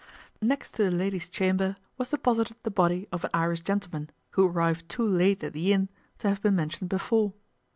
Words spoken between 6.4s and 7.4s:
been mentioned before.